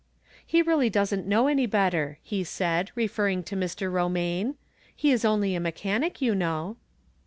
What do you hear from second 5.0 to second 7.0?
is only a me chanic, you know."